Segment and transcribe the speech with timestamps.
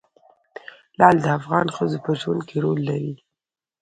[0.99, 3.13] لعل د افغان ښځو په ژوند کې رول لري.